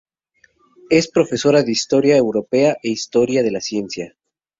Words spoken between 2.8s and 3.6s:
e Historia de